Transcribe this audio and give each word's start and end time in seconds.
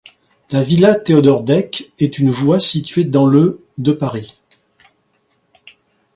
La 0.49 0.63
villa 0.63 0.95
Théodore-Deck 0.95 1.91
est 1.99 2.17
une 2.17 2.31
voie 2.31 2.59
située 2.59 3.03
dans 3.03 3.27
le 3.27 3.63
de 3.77 3.91
Paris. 3.91 4.39